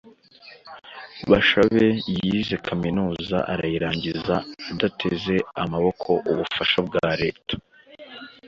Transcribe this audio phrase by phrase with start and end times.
[1.31, 4.35] Bashabe yize Kaminuza arayirangiza
[4.71, 7.53] adateze amaboko ubufasha bwa leta